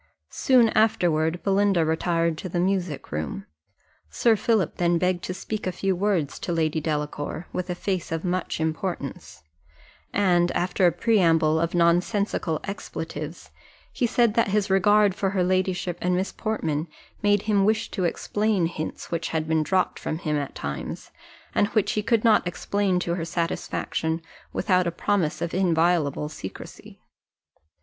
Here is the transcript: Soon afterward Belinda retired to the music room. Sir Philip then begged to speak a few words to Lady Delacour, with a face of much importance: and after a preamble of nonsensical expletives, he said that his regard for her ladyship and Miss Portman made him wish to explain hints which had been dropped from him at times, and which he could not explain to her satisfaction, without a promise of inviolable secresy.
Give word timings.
Soon 0.31 0.69
afterward 0.69 1.39
Belinda 1.43 1.85
retired 1.85 2.35
to 2.39 2.49
the 2.49 2.59
music 2.59 3.11
room. 3.11 3.45
Sir 4.09 4.35
Philip 4.35 4.77
then 4.77 4.97
begged 4.97 5.23
to 5.25 5.33
speak 5.35 5.67
a 5.67 5.71
few 5.71 5.95
words 5.95 6.39
to 6.39 6.51
Lady 6.51 6.81
Delacour, 6.81 7.45
with 7.53 7.69
a 7.69 7.75
face 7.75 8.11
of 8.11 8.25
much 8.25 8.59
importance: 8.59 9.43
and 10.11 10.51
after 10.53 10.87
a 10.87 10.91
preamble 10.91 11.59
of 11.59 11.75
nonsensical 11.75 12.59
expletives, 12.63 13.51
he 13.93 14.07
said 14.07 14.33
that 14.33 14.47
his 14.47 14.71
regard 14.71 15.13
for 15.13 15.29
her 15.29 15.43
ladyship 15.43 15.99
and 16.01 16.15
Miss 16.15 16.31
Portman 16.31 16.87
made 17.21 17.43
him 17.43 17.63
wish 17.63 17.91
to 17.91 18.05
explain 18.05 18.65
hints 18.65 19.11
which 19.11 19.27
had 19.27 19.47
been 19.47 19.61
dropped 19.61 19.99
from 19.99 20.17
him 20.17 20.35
at 20.35 20.55
times, 20.55 21.11
and 21.53 21.67
which 21.67 21.91
he 21.91 22.01
could 22.01 22.23
not 22.23 22.47
explain 22.47 22.97
to 23.01 23.13
her 23.13 23.23
satisfaction, 23.23 24.23
without 24.51 24.87
a 24.87 24.91
promise 24.91 25.43
of 25.43 25.53
inviolable 25.53 26.27
secresy. 26.27 26.99